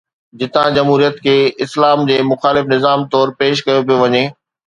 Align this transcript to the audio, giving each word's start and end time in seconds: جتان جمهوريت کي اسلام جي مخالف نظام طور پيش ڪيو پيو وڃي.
جتان 0.41 0.69
جمهوريت 0.77 1.19
کي 1.25 1.33
اسلام 1.65 2.03
جي 2.09 2.17
مخالف 2.31 2.73
نظام 2.73 3.07
طور 3.17 3.35
پيش 3.43 3.63
ڪيو 3.67 3.87
پيو 3.87 4.01
وڃي. 4.05 4.25